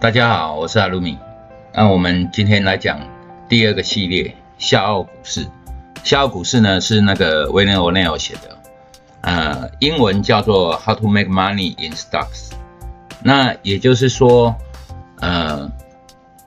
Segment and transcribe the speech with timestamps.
[0.00, 1.18] 大家好，我是阿鲁米。
[1.74, 2.98] 那我们今天来讲
[3.50, 5.46] 第二个系列——笑傲股市。
[6.02, 8.58] 笑傲股市呢是那个 William O'Neill 写的，
[9.20, 12.52] 呃，英文叫做 How to Make Money in Stocks。
[13.22, 14.56] 那也就是说，
[15.20, 15.70] 呃，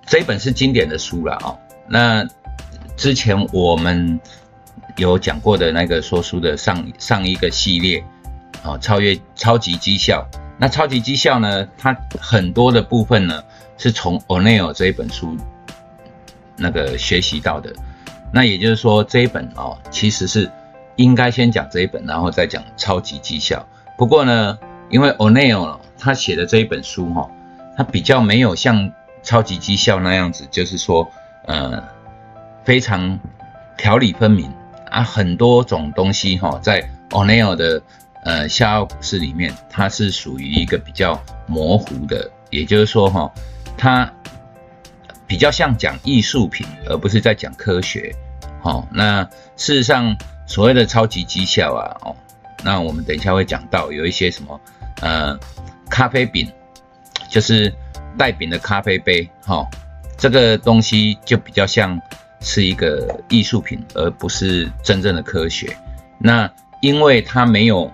[0.07, 1.55] 这本是经典的书了哦。
[1.88, 2.27] 那
[2.97, 4.20] 之前我们
[4.95, 8.04] 有讲过的那个说书的上上一个系列，
[8.63, 10.27] 哦，超越超级绩效。
[10.57, 11.68] 那超级绩效呢？
[11.78, 13.43] 它很多的部分呢，
[13.78, 15.36] 是从 O'Neill 这一本书
[16.55, 17.73] 那个学习到的。
[18.32, 20.50] 那也就是说，这一本哦，其实是
[20.95, 23.65] 应该先讲这一本，然后再讲超级绩效。
[23.97, 24.57] 不过呢，
[24.89, 27.29] 因为 O'Neill 他写的这一本书哈，
[27.75, 28.92] 它比较没有像
[29.23, 31.09] 超级绩效那样子，就是说
[31.47, 31.83] 呃
[32.64, 33.20] 非常
[33.78, 34.53] 条理分明
[34.92, 37.81] 啊，很多种东西哈，在 O'Neill 的。
[38.25, 43.30] 呃，下奥股市里面，它是属于一个比较模糊的，也就是说，哈，
[43.78, 44.09] 它
[45.28, 48.16] 比较像讲艺术品，而不是在讲科学。
[48.61, 49.23] 好，那
[49.58, 50.16] 事实上，
[50.48, 52.16] 所谓的超级绩效啊，哦，
[52.64, 54.61] 那我们等一下会讲到有一些什么，
[55.02, 55.38] 呃，
[55.89, 56.50] 咖啡饼，
[57.30, 57.73] 就是
[58.17, 59.67] 带饼的咖啡杯，哈，
[60.17, 62.00] 这个东西就比较像
[62.39, 65.76] 是一个艺术品，而不是真正的科学。
[66.17, 67.92] 那因为它没有。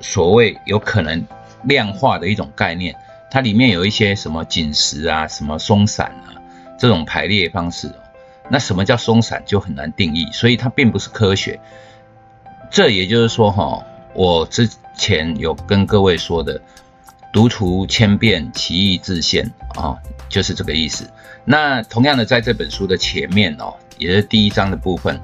[0.00, 1.26] 所谓有可能
[1.64, 2.94] 量化的一种概念，
[3.30, 6.34] 它里面有一些什么紧实啊、什么松散啊
[6.78, 7.92] 这种排列方式。
[8.50, 11.60] 那什么叫松散就很难定义，所以它并不是科学。
[12.70, 16.58] 这也就是说，哈，我之前有跟各位说的
[17.30, 19.98] “独图千变，其义自现”啊，
[20.30, 21.10] 就是这个意思。
[21.44, 25.20] 那同样的，在这本书的前面哦，也是第一章的部分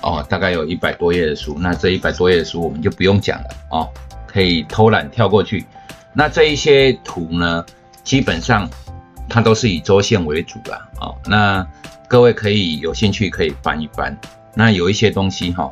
[0.00, 1.58] 哦，大概有一百多页的书。
[1.58, 3.88] 那这一百多页的书我们就不用讲了哦。
[4.32, 5.66] 可以偷懒跳过去，
[6.14, 7.64] 那这一些图呢，
[8.02, 8.70] 基本上
[9.28, 10.88] 它都是以周线为主啦。
[10.98, 11.12] 啊。
[11.26, 11.66] 那
[12.08, 14.16] 各位可以有兴趣可以翻一翻。
[14.54, 15.68] 那有一些东西哈，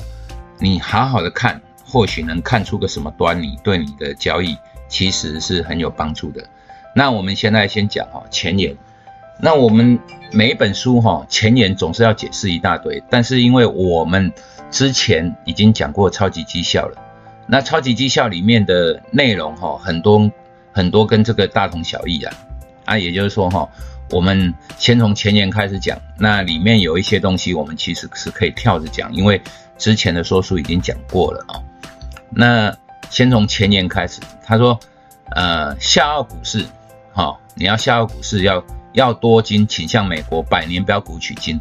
[0.59, 4.57] 你好好的看，或许能看出个什么端倪，对你的交易
[4.89, 6.45] 其实是很有帮助的。
[6.95, 8.77] 那我们现在先讲哈前言。
[9.43, 9.99] 那我们
[10.33, 14.33] 每一本书哈前言总是要解释一大堆，但是因为我们
[14.71, 17.10] 之前已经讲过超级绩效了。
[17.51, 20.31] 那超级绩效里面的内容哈，很多
[20.71, 22.33] 很多跟这个大同小异啊，
[22.85, 23.69] 啊，也就是说哈，
[24.11, 29.43] 我们先从前言开始讲，那里面有一些东西我们其实是可以跳着讲，因为
[29.77, 31.59] 之前的说书已经讲过了啊。
[32.31, 32.73] 那
[33.11, 34.79] 先从前言开始，他说，
[35.35, 36.65] 呃，下澳股市，
[37.13, 41.61] 哈，你要下澳股市要要多金，请向美国百年标股取经，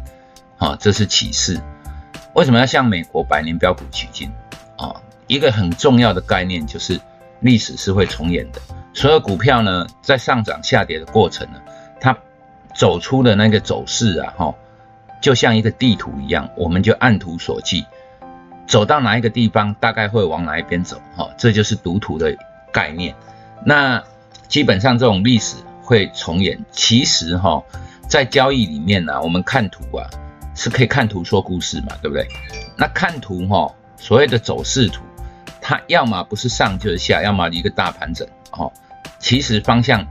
[0.56, 1.60] 哈，这是启示。
[2.34, 4.30] 为什么要向美国百年标股取经？
[5.30, 7.00] 一个很重要的概念就是，
[7.38, 8.60] 历史是会重演的。
[8.92, 11.60] 所有股票呢，在上涨下跌的过程呢，
[12.00, 12.18] 它
[12.74, 14.52] 走出的那个走势啊，哈，
[15.22, 17.86] 就像一个地图一样，我们就按图索骥，
[18.66, 22.36] 走到哪一个地方，大概会往哪一边走，哈，这就是读图的
[22.72, 23.14] 概念。
[23.64, 24.02] 那
[24.48, 26.58] 基本上这种历史会重演。
[26.72, 27.62] 其实哈，
[28.08, 30.10] 在交易里面呢，我们看图啊，
[30.56, 32.26] 是可以看图说故事嘛，对不对？
[32.76, 35.04] 那看图哈，所谓的走势图。
[35.60, 38.72] 它要么不是上就是下，要么一个大盘整哦。
[39.18, 40.06] 其实方向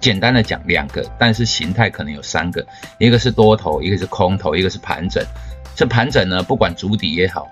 [0.00, 2.64] 简单的讲两个，但是形态可能有三个，
[2.98, 5.24] 一个是多头，一个是空头，一个是盘整。
[5.74, 7.48] 这盘整呢，不管主底也好，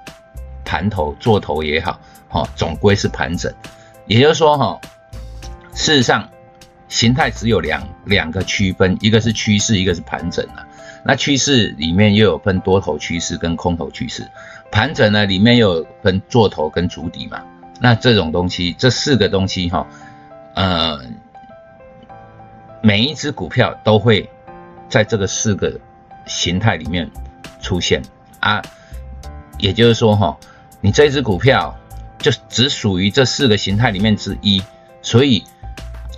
[0.65, 3.53] 盘头做头也好，哈，总归是盘整。
[4.07, 4.81] 也就是说哈，
[5.75, 6.29] 事实上
[6.89, 10.67] 形态只有两两个区分，一个是趋势，一个是盘整啊。
[11.05, 14.27] 那趋势里面又有分多头趋势跟空头趋势。
[14.71, 17.43] 盘整呢，里面又有分做头跟主底嘛，
[17.81, 19.87] 那这种东西，这四个东西哈，
[20.55, 21.01] 呃，
[22.81, 24.31] 每一只股票都会
[24.89, 25.81] 在这个四个
[26.27, 27.11] 形态里面
[27.61, 28.01] 出现
[28.39, 28.63] 啊，
[29.59, 30.39] 也就是说哈，
[30.81, 31.77] 你这只股票
[32.19, 34.63] 就只属于这四个形态里面之一，
[35.03, 35.43] 所以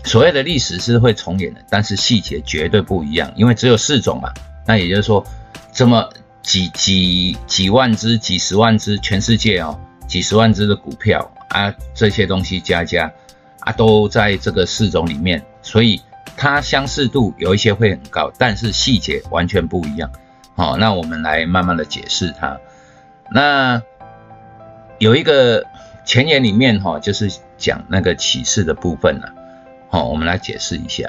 [0.04, 4.30] 所谓的历史是会重演的，但是细节绝对不一样，因为只有四种嘛，
[4.66, 5.24] 那也就是说
[5.72, 6.08] 这么。
[6.42, 9.78] 几几几万只、几十万只，全世界哦，
[10.08, 13.08] 几十万只的股票啊，这些东西加加
[13.60, 16.02] 啊，都在这个四种里面，所以
[16.36, 20.10] 它相似度有一些会很高，但是细节完全不一样。
[20.56, 22.58] 好，那我们来慢慢的解释它。
[23.30, 23.80] 那
[24.98, 25.64] 有一个
[26.04, 29.32] 前言里面哈，就是讲那个启示的部分了。
[29.90, 31.08] 好，我们来解释一下，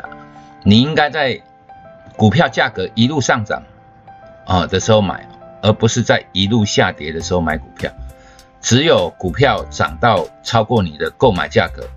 [0.61, 1.41] 你应该在
[2.17, 3.61] 股票价格一路上涨。
[4.45, 5.25] 啊的时候买，
[5.61, 7.89] 而不是在一路下跌的时候买股票。
[8.59, 11.87] 只有股票涨到超过你的购买价格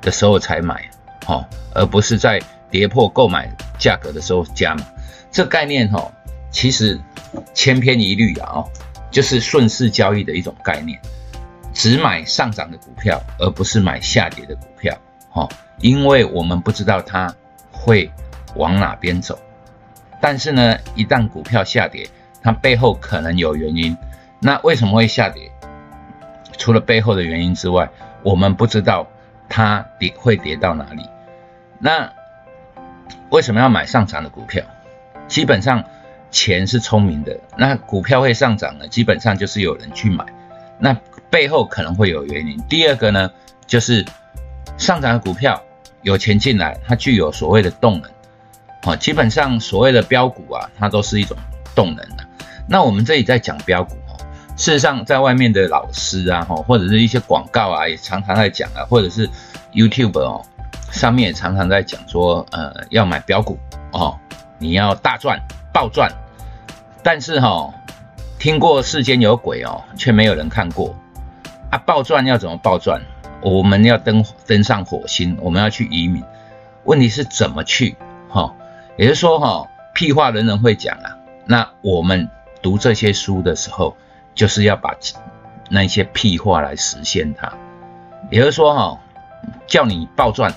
[0.00, 0.88] 的时候才买，
[1.26, 2.40] 哈，而不是在
[2.70, 4.84] 跌破购买价格的时候加码。
[5.32, 6.12] 这概念哈，
[6.52, 6.96] 其实
[7.54, 8.70] 千篇一律啊，哦
[9.10, 10.96] 就是顺势交易的一种概念，
[11.74, 14.96] 只买上涨的股票，而不是买下跌的股票，
[15.30, 15.48] 哈，
[15.80, 17.34] 因为我们不知道它
[17.72, 18.08] 会
[18.54, 19.36] 往哪边走。
[20.20, 22.08] 但是呢，一旦股票下跌，
[22.42, 23.96] 它背后可能有原因。
[24.38, 25.50] 那为什么会下跌？
[26.56, 27.88] 除了背后的原因之外，
[28.22, 29.06] 我们不知道
[29.48, 31.08] 它跌会跌到哪里。
[31.78, 32.12] 那
[33.30, 34.62] 为什么要买上涨的股票？
[35.26, 35.84] 基本上
[36.30, 37.38] 钱是聪明的。
[37.56, 38.88] 那股票会上涨呢？
[38.88, 40.24] 基本上就是有人去买。
[40.78, 40.96] 那
[41.30, 42.58] 背后可能会有原因。
[42.68, 43.30] 第二个呢，
[43.66, 44.04] 就是
[44.76, 45.62] 上涨的股票
[46.02, 48.10] 有钱进来，它具有所谓的动能。
[48.82, 51.36] 啊，基本上所谓的标股啊，它都是一种
[51.74, 52.24] 动能的。
[52.66, 54.16] 那我们这里在讲标股哦，
[54.56, 59.28] 事实上在外面的老师啊，哈，或者是一些广告啊，也常常在讲啊，或者是
[59.72, 60.40] YouTube 哦，
[60.90, 63.58] 上面也常常在讲说，呃，要买标股
[63.92, 64.18] 哦，
[64.58, 65.40] 你要大赚
[65.72, 66.10] 暴赚。
[67.02, 67.74] 但是哈，
[68.38, 70.94] 听过世间有鬼哦，却没有人看过
[71.70, 73.02] 啊，暴赚要怎么暴赚？
[73.42, 76.22] 我们要登登上火星，我们要去移民，
[76.84, 77.96] 问题是怎么去？
[78.28, 78.54] 哈。
[79.00, 81.16] 也就是说，哈，屁话人人会讲啊。
[81.46, 82.28] 那我们
[82.60, 83.96] 读这些书的时候，
[84.34, 84.94] 就是要把
[85.70, 87.50] 那些屁话来实现它。
[88.30, 89.00] 也就是说，哈，
[89.66, 90.52] 叫你暴赚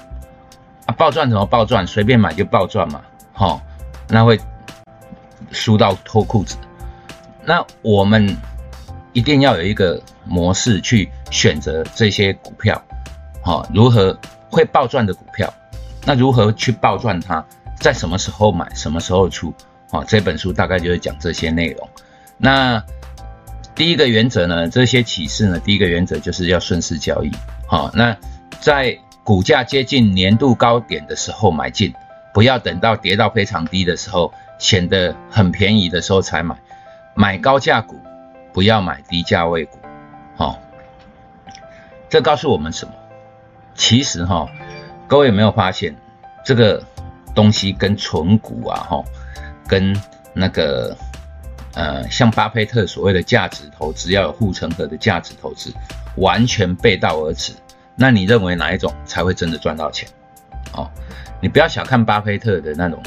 [0.87, 1.87] 啊，暴赚怎么暴赚？
[1.87, 3.01] 随便买就暴赚嘛，
[3.31, 3.61] 哈，
[4.09, 4.37] 那会
[5.49, 6.57] 输到脱裤子。
[7.45, 8.35] 那我们
[9.13, 12.83] 一定要有一个模式去选择这些股票，
[13.41, 14.19] 哈，如何
[14.49, 15.53] 会暴赚的股票？
[16.05, 17.41] 那如何去暴赚它？
[17.83, 19.53] 在什么时候买，什么时候出？
[19.91, 21.89] 哦，这本书大概就是讲这些内容。
[22.37, 22.81] 那
[23.75, 27.31] 第一个原则呢，这些启示呢，第一个原则就是要顺势交易。
[27.67, 28.15] 好，那
[28.61, 31.93] 在股价接近年度高点的时候买进，
[32.33, 36.55] 不要等到跌到非常低的时候，显得很便宜的时候才买。
[37.15, 37.99] 买高价股，
[38.53, 39.77] 不要买低价位股。
[40.37, 40.57] 好，
[42.07, 42.93] 这告诉我们什么？
[43.75, 44.47] 其实哈，
[45.05, 45.93] 各位有没有发现
[46.45, 46.81] 这个？
[47.33, 49.03] 东西跟纯股啊，哈，
[49.67, 49.95] 跟
[50.33, 50.95] 那个
[51.73, 55.73] 呃，像巴菲特所谓的价值投资要有护城河的价值投资，
[56.17, 57.53] 完全背道而驰。
[57.95, 60.07] 那你认为哪一种才会真的赚到钱？
[60.73, 60.89] 哦，
[61.41, 63.01] 你不要小看巴菲特的那种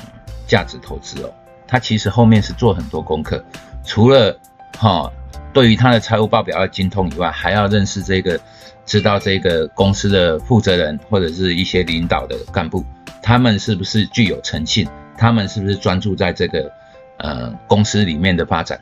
[0.47, 1.33] 价值投资哦，
[1.67, 3.45] 他其实后面是做很多功课，
[3.85, 4.39] 除了
[4.79, 5.11] 哈，
[5.53, 8.39] 对于他的财务报表要精通以外，还要认识这个，
[8.85, 12.85] 知道这个公司的负责人或者是一些领导的干部。
[13.27, 14.89] 他们是不是具有诚信？
[15.19, 16.71] 他们是不是专注在这个
[17.19, 18.79] 呃公司里面的发展？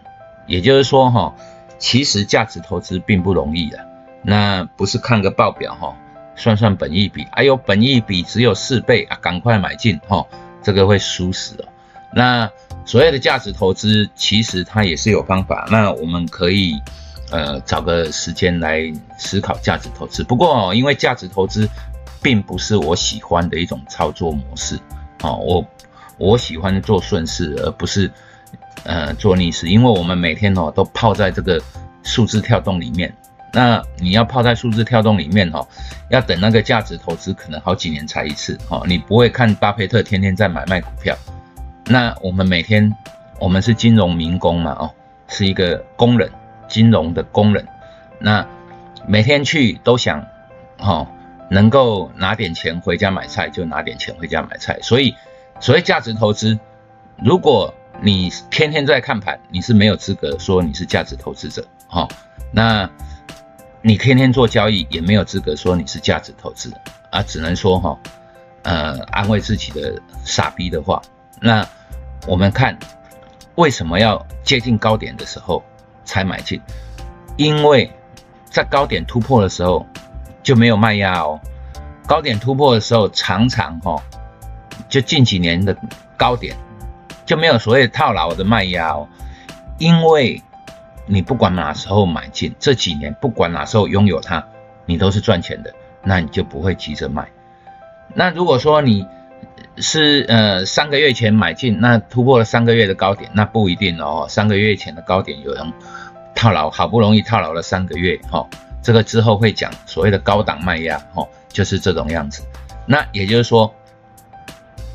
[0.47, 1.35] 也就是说哈，
[1.79, 3.79] 其实价值投资并不容易的。
[4.21, 5.97] 那不是看个报表哈，
[6.37, 10.27] 算算本益比，哎呦本益比只有四倍啊，赶快买进哈，
[10.63, 11.65] 这个会输死哦。
[12.15, 12.51] 那
[12.85, 15.67] 所谓的价值投资，其实它也是有方法。
[15.71, 16.79] 那我们可以
[17.31, 20.23] 呃找个时间来思考价值投资。
[20.23, 21.67] 不过因为价值投资。
[22.25, 24.81] 并不是我喜欢的一种操作模式，
[25.23, 25.67] 哦，我
[26.17, 28.11] 我喜欢做顺势，而不是
[28.85, 31.61] 呃做逆势，因为我们每天哦都泡在这个
[32.03, 33.15] 数字跳动里面，
[33.53, 35.69] 那你要泡在数字跳动里面哦，
[36.09, 41.15] 要等那个价值投资可能好几年才一次，哦，你不会看巴菲特天天在买卖股票，
[41.85, 42.91] 那我们每天
[43.39, 44.91] 我们是金融民工嘛，哦，
[45.29, 46.31] 是一个工人，
[46.69, 47.69] 金融的工人，
[48.19, 48.47] 那
[49.07, 50.25] 每天去都想，
[50.79, 51.07] 哦。
[51.51, 54.79] 能够拿点钱回家买菜，就拿点钱回家买菜。
[54.83, 55.15] 所以，
[55.61, 56.59] 所谓价值投资，
[57.23, 62.09] 如果你天天在看盘，你是没有资格说你是价值投资者，哈。
[62.51, 62.89] 那
[63.83, 66.73] 你天天做交易，也没有资格说你是价值投资
[67.11, 67.99] 啊，只能说哈，
[68.63, 71.01] 呃，安慰自己的傻逼的话。
[71.41, 71.67] 那
[72.27, 72.77] 我们看
[73.57, 75.63] 为什么要接近高点的时候
[76.05, 76.61] 才买进？
[77.37, 77.91] 因为
[78.45, 79.87] 在高点突破的时候。
[80.45, 81.41] 就没有卖压哦，
[82.07, 84.01] 高点突破的时候，常常哈，
[84.89, 85.77] 就近几年的
[86.17, 86.55] 高点
[87.27, 89.09] 就没有所谓套牢的卖压哦，
[89.79, 90.41] 因为
[91.07, 94.45] 你不管哪时候买进，这几年不管哪时候拥有它，
[94.87, 97.27] 你都是赚钱的，那你就不会急着卖。
[98.15, 99.07] 那如果说你
[99.79, 105.73] 是呃三个月前买进，那突破了三个月的高点，那不一定哦，三个月前的高点有人
[106.35, 108.47] 套牢，好不容易套牢了三个月哈。
[108.85, 112.43] 这个之后会讲所谓的高档卖压，哦，就是这种样子。
[112.87, 113.75] 那也就是说，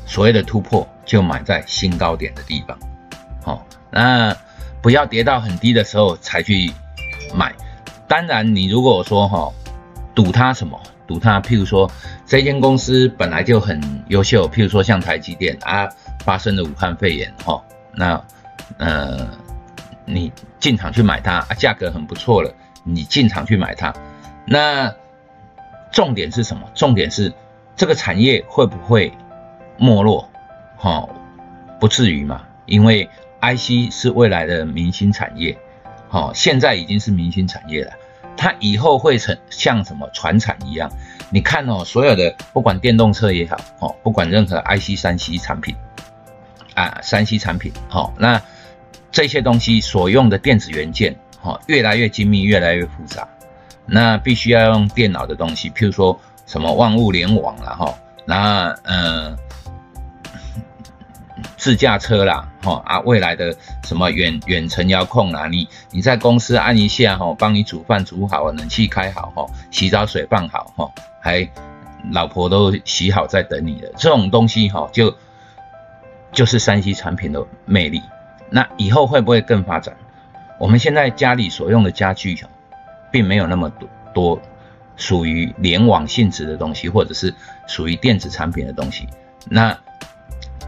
[0.06, 2.78] 所谓的突破就买在新高点的地方，
[3.42, 4.34] 好，那
[4.80, 6.72] 不要跌到很低的时候才去
[7.34, 7.52] 买。
[8.06, 9.52] 当然，你如果说哈
[10.14, 11.40] 赌它什么，赌它。
[11.40, 11.90] 譬如说，
[12.24, 15.88] 这间公司本来就很优秀，譬如说像台积电啊，
[16.24, 17.60] 发生了武汉肺炎哈，
[17.92, 18.22] 那
[18.78, 19.28] 呃，
[20.04, 22.54] 你进场去买它啊，价格很不错了，
[22.94, 23.94] 你进场去买它，
[24.46, 24.94] 那
[25.92, 26.68] 重点是什么？
[26.74, 27.32] 重点是
[27.76, 29.12] 这个产业会不会
[29.76, 30.28] 没落？
[30.76, 31.08] 哈，
[31.78, 33.08] 不至于嘛，因为
[33.40, 35.56] IC 是未来的明星产业，
[36.08, 37.92] 好，现在已经是明星产业了。
[38.36, 40.90] 它以后会成像什么船产一样？
[41.30, 45.76] 你看哦，所有的不管电动车也好，哦，不管任何 IC 三 C 产品
[46.74, 48.40] 啊，三 C 产品，好，那
[49.12, 53.26] 这些东西所用的电子元件，哈，越来越精密，越来越复杂，
[53.86, 57.94] 那必须要用电脑的东西，譬如说什么万物联网了，哈，
[58.24, 59.36] 那嗯。
[61.56, 63.54] 自驾车啦，哈啊，未来的
[63.84, 71.46] 什么远远程遥控啦，你你在公司按一下，哈，帮你煮饭煮好，冷气开好，哈，洗澡水放好，哈，还
[72.12, 75.14] 老婆都洗好在等你的这种东西，哈，就
[76.32, 78.02] 就是三 C 产品的魅力。
[78.48, 79.94] 那以后会不会更发展？
[80.60, 82.38] 我们现在家里所用的家具，
[83.10, 84.42] 并没有那么多多
[84.96, 87.34] 属于联网性质的东西，或者是
[87.66, 89.08] 属于电子产品的东西，
[89.48, 89.76] 那。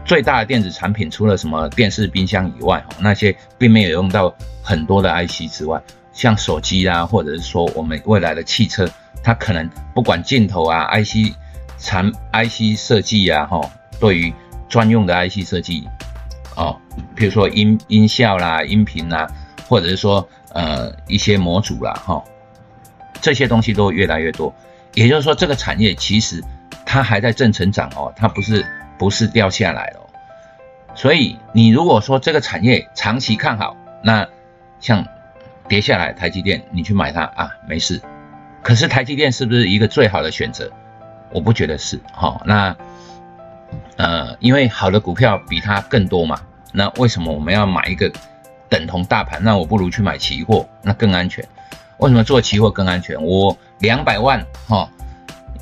[0.05, 5.81] 最大的电子产品，除了什么电视、冰箱以外，那些并没有用到很多的 IC 之外，
[6.11, 8.85] 像手机啊，或者是说我们未来的汽车，
[9.23, 11.33] 它可能不管镜头啊、IC
[11.77, 13.61] 产 IC 设计啊，哈，
[13.97, 14.33] 对于
[14.67, 15.87] 专用的 IC 设计，
[16.57, 16.77] 哦，
[17.15, 19.25] 比如说音音效啦、音频啦，
[19.67, 22.23] 或者是说呃一些模组啦，哈，
[23.21, 24.53] 这些东西都越来越多。
[24.93, 26.43] 也就是说，这个产业其实
[26.85, 28.65] 它还在正成长哦，它不是。
[28.95, 29.99] 不是掉下来了，
[30.95, 34.25] 所以你如果说这个产业长期看好，那
[34.79, 35.05] 像
[35.67, 37.99] 跌下来台积电，你去买它啊，没事。
[38.61, 40.71] 可是台积电是不是一个最好的选择？
[41.31, 41.99] 我不觉得是。
[42.13, 42.73] 好，那
[43.97, 46.39] 呃，因为好的股票比它更多嘛，
[46.71, 48.09] 那为什么我们要买一个
[48.73, 49.39] 等同大盘？
[49.43, 51.47] 那我不如去买期货，那更安全。
[51.99, 53.23] 为什么做期货更安全？
[53.23, 54.89] 我两百万哈。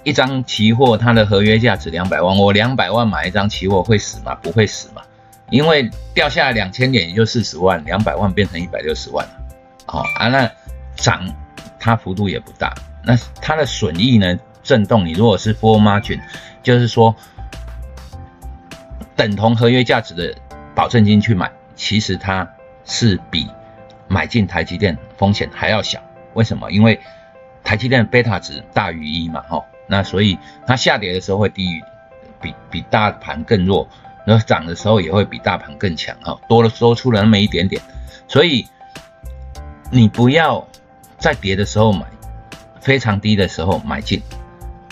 [0.04, 4.34] 一张期货，它的合约价值两百万，我两百万买一张期货会死吗？
[4.42, 5.02] 不会死嘛，
[5.50, 9.32] 因为掉下来两千点也就四十万，两百万变成一百六十万了。
[9.86, 10.50] 好啊，那
[10.96, 11.22] 涨
[11.80, 14.40] 它幅度也不大，那它的损益呢？
[14.64, 16.20] 震动，你如果是 full margin，
[16.64, 17.14] 就是说
[19.16, 20.34] 等同合约价值的
[20.74, 22.48] 保证金去买，其实它
[22.92, 23.48] 是比
[24.10, 26.02] 买进台积电风险还要小。
[26.34, 26.70] 为什么？
[26.70, 27.00] 因为
[27.64, 29.64] 台积电贝塔值大于一嘛，哈。
[29.88, 31.82] 那所以它下跌的时候会低于，
[32.42, 33.88] 比比大盘更弱，
[34.26, 37.82] 然后涨的时候也会比大盘更强哈，多了多出了那么一点点，
[38.28, 38.68] 所以
[39.90, 40.68] 你不要
[41.18, 42.06] 在跌的时候买，
[42.82, 44.22] 非常低的时候买进，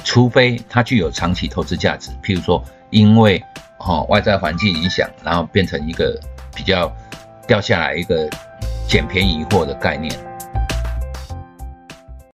[0.05, 3.43] 除非它具有长期投资价值，譬如说因为
[3.77, 6.19] 哦外在环境影响，然后变成一个
[6.53, 6.93] 比较
[7.49, 8.29] 掉下来一个
[8.87, 10.28] 捡便宜货的概念。